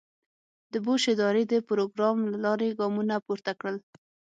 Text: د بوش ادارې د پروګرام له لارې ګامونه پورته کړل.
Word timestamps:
د 0.71 0.73
بوش 0.85 1.03
ادارې 1.13 1.43
د 1.47 1.53
پروګرام 1.69 2.17
له 2.31 2.37
لارې 2.45 2.77
ګامونه 2.79 3.15
پورته 3.25 3.51
کړل. 3.59 3.77